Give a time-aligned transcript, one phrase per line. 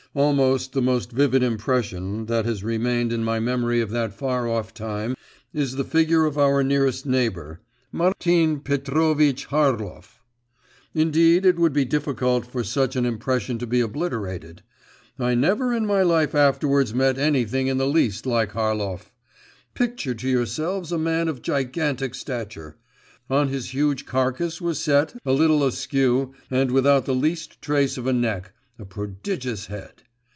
[0.13, 4.73] Almost the most vivid impression, that has remained in my memory of that far off
[4.73, 5.15] time,
[5.53, 7.61] is the figure of our nearest neighbour,
[7.93, 10.19] Martin Petrovitch Harlov.
[10.93, 14.63] Indeed it would be difficult for such an impression to be obliterated:
[15.17, 19.13] I never in my life afterwards met anything in the least like Harlov.
[19.75, 22.75] Picture to yourselves a man of gigantic stature.
[23.29, 28.05] On his huge carcase was set, a little askew, and without the least trace of
[28.05, 30.01] a neck, a prodigious head.